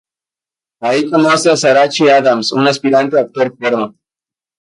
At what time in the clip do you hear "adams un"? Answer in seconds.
2.09-2.67